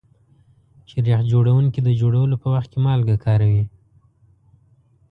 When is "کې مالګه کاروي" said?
2.71-3.63